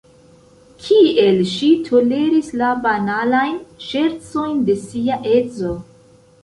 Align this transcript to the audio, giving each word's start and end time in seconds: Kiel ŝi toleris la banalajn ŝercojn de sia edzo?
Kiel 0.85 1.37
ŝi 1.51 1.69
toleris 1.89 2.49
la 2.63 2.71
banalajn 2.87 3.55
ŝercojn 3.91 4.69
de 4.71 4.83
sia 4.89 5.25
edzo? 5.39 5.81